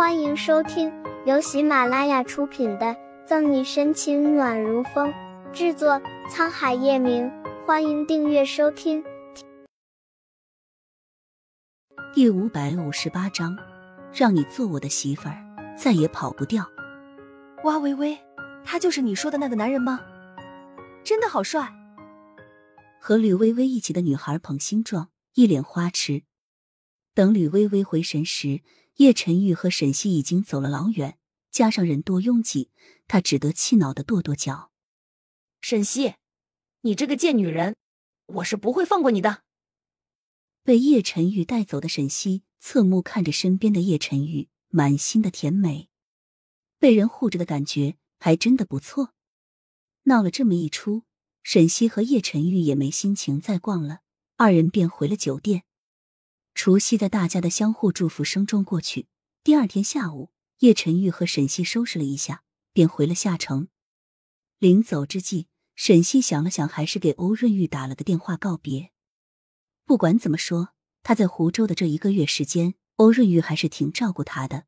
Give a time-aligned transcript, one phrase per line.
[0.00, 0.90] 欢迎收听
[1.26, 2.86] 由喜马拉雅出品的
[3.26, 5.12] 《赠你深情暖如风》，
[5.52, 7.30] 制作沧海夜明。
[7.66, 9.04] 欢迎订阅收听。
[12.14, 13.54] 第五百五十八章，
[14.10, 15.36] 让你做我的媳妇儿，
[15.76, 16.64] 再也跑不掉。
[17.64, 18.18] 哇，微微，
[18.64, 20.00] 他就是你说的那个男人吗？
[21.04, 21.70] 真的好帅。
[22.98, 26.22] 和吕微微一起的女孩捧心状，一脸花痴。
[27.12, 28.62] 等吕微微回神时，
[29.00, 31.16] 叶晨玉和沈西已经走了老远，
[31.50, 32.68] 加上人多拥挤，
[33.08, 34.72] 他只得气恼的跺跺脚。
[35.62, 36.16] 沈西，
[36.82, 37.76] 你这个贱女人，
[38.26, 39.42] 我是不会放过你的！
[40.62, 45.88] 被叶晨玉带走的沈西侧目看着身边的叶晨玉，满心的甜美，
[46.78, 49.14] 被人护着的感觉还真的不错。
[50.02, 51.04] 闹了这么一出，
[51.42, 54.00] 沈西和叶晨玉也没心情再逛了，
[54.36, 55.62] 二人便回了酒店。
[56.62, 59.06] 除夕在大家的相互祝福声中过去。
[59.42, 62.42] 第二天下午，叶晨玉和沈西收拾了一下，
[62.74, 63.68] 便回了下城。
[64.58, 68.90] 临走之际，沈西想了想，还是给欧润玉打了个电话告别。
[69.86, 74.66] 不管怎么说，他在湖州的这一个月时间，欧润玉还是挺照顾他的。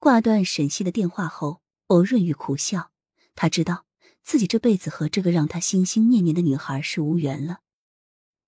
[0.00, 2.90] 挂断沈西的电话后，欧润玉苦笑，
[3.36, 3.86] 他知道
[4.24, 7.60] 自己这辈子和这个让他心心念念的女孩是无缘了。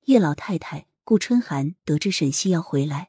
[0.07, 0.89] 叶老太太。
[1.09, 3.09] 顾春寒得知沈西要回来，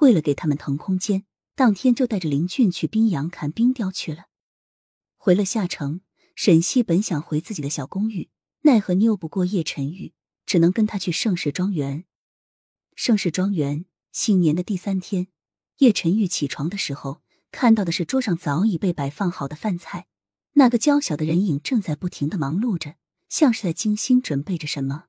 [0.00, 4.26] 为了给他们腾空间，当天就带着林俊去宾阳看冰雕去了。
[5.16, 6.02] 回了下城，
[6.34, 8.28] 沈西本想回自己的小公寓，
[8.64, 10.12] 奈何拗不过叶晨玉，
[10.44, 12.04] 只能跟他去盛世庄园。
[12.94, 15.28] 盛世庄园新年的第三天，
[15.78, 20.06] 叶晨玉起床的时候，看到的是桌上早已被摆放好的饭菜，
[20.52, 22.96] 那个娇小的人影正在不停的忙碌着，
[23.30, 25.06] 像是在精心准备着什么。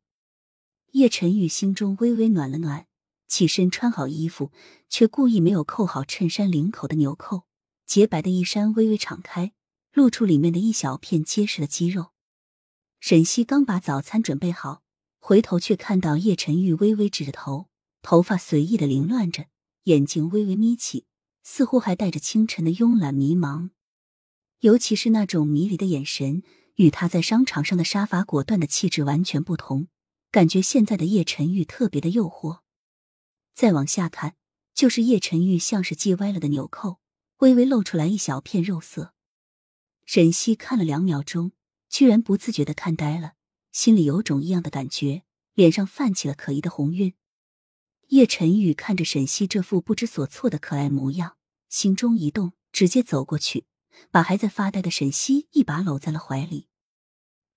[0.91, 2.87] 叶晨玉心中微微暖了暖，
[3.27, 4.51] 起身穿好衣服，
[4.89, 7.43] 却故意没有扣好衬衫领口的纽扣，
[7.85, 9.53] 洁白的衣衫微微敞开，
[9.93, 12.11] 露出里面的一小片结实的肌肉。
[12.99, 14.81] 沈西刚把早餐准备好，
[15.19, 17.67] 回头却看到叶晨玉微微直着头，
[18.01, 19.45] 头发随意的凌乱着，
[19.83, 21.05] 眼睛微微眯起，
[21.43, 23.69] 似乎还带着清晨的慵懒迷茫，
[24.61, 26.41] 尤其是那种迷离的眼神，
[26.75, 29.87] 与他在商场上的杀伐果断的气质完全不同。
[30.31, 32.59] 感觉现在的叶晨玉特别的诱惑。
[33.53, 34.35] 再往下看，
[34.73, 36.99] 就是叶晨玉像是系歪了的纽扣，
[37.37, 39.13] 微微露出来一小片肉色。
[40.05, 41.51] 沈西看了两秒钟，
[41.89, 43.33] 居然不自觉的看呆了，
[43.71, 45.23] 心里有种异样的感觉，
[45.53, 47.15] 脸上泛起了可疑的红晕。
[48.09, 51.37] 叶晨玉看着沈西这副不知所措的可爱模样，
[51.69, 53.65] 心中一动，直接走过去，
[54.09, 56.67] 把还在发呆的沈西一把搂在了怀里。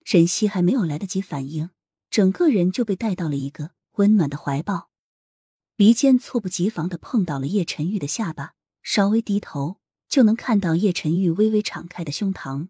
[0.04, 1.70] 沈西还没有来得及反应。
[2.12, 4.90] 整个人就被带到了一个温暖的怀抱，
[5.76, 8.52] 鼻尖猝不及防的碰到了叶晨玉的下巴，
[8.82, 9.78] 稍微低头
[10.10, 12.68] 就能看到叶晨玉微微敞开的胸膛。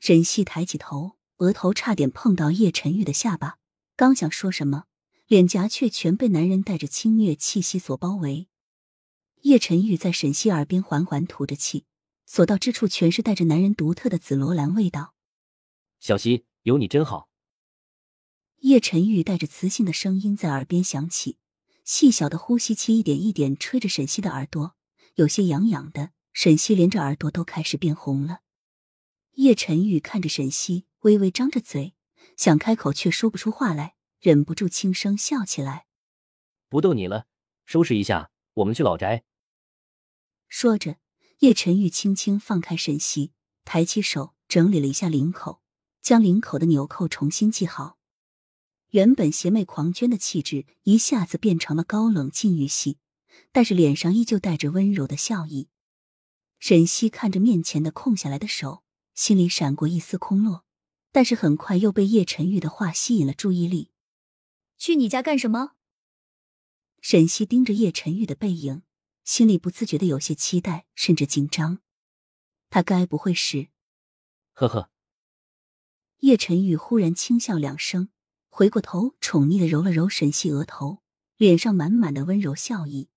[0.00, 3.58] 沈西抬起头，额头差点碰到叶晨玉的下巴，
[3.94, 4.84] 刚想说什么，
[5.26, 8.48] 脸颊却全被男人带着侵略气息所包围。
[9.42, 11.84] 叶晨玉在沈西耳边缓缓吐着气，
[12.24, 15.12] 所到之处全是带着男人独特的紫罗兰味道。
[16.00, 17.27] 小溪，有你真好。
[18.60, 21.38] 叶晨玉带着磁性的声音在耳边响起，
[21.84, 24.74] 细小的呼吸器一点一点吹着沈西的耳朵，
[25.14, 26.10] 有些痒痒的。
[26.32, 28.42] 沈西连着耳朵都开始变红了。
[29.32, 31.94] 叶晨玉看着沈西，微微张着嘴，
[32.36, 35.86] 想开口却说不出话来，忍不住轻声笑起来。
[36.68, 37.26] 不逗你了，
[37.66, 39.24] 收拾一下，我们去老宅。
[40.46, 40.98] 说着，
[41.40, 43.32] 叶晨玉轻轻放开沈西，
[43.64, 45.60] 抬起手整理了一下领口，
[46.00, 47.97] 将领口的纽扣重新系好。
[48.90, 52.98] 原本邪魅狂狷的气质一下子变成了高冷禁欲系，
[53.52, 55.68] 但是脸上依旧带着温柔的笑意。
[56.58, 58.82] 沈西看着面前的空下来的手，
[59.14, 60.64] 心里闪过一丝空落，
[61.12, 63.90] 但是很快又被叶晨玉的话吸引了注意力。
[64.78, 65.72] 去你家干什么？
[67.00, 68.82] 沈西盯着叶晨玉的背影，
[69.22, 71.80] 心里不自觉的有些期待，甚至紧张。
[72.70, 73.68] 他该不会是……
[74.52, 74.90] 呵呵。
[76.20, 78.08] 叶晨玉忽然轻笑两声。
[78.58, 80.98] 回过头，宠溺的揉了揉沈西额头，
[81.36, 83.08] 脸上满满的温柔笑意。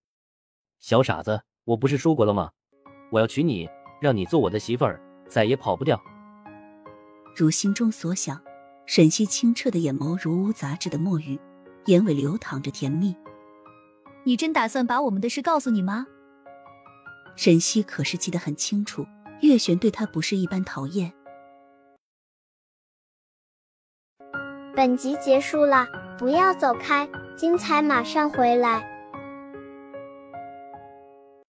[0.79, 2.51] 小傻子，我不是说过了吗？
[3.11, 3.67] 我要娶你，
[3.99, 5.99] 让你做我的媳妇儿，再也跑不掉。
[7.35, 8.39] 如心中所想，
[8.85, 11.39] 沈西清澈的眼眸如无杂质的墨玉，
[11.87, 13.15] 眼尾流淌着甜蜜。
[14.23, 16.05] 你真打算把我们的事告诉你妈？
[17.35, 19.07] 沈西可是记得很清楚，
[19.41, 21.11] 月璇对他不是一般讨厌。
[24.75, 25.87] 本集结束了，
[26.17, 28.90] 不要走开，精彩马上回来。